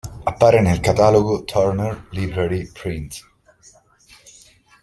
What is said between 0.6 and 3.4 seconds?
nel catalogo "Turner library print".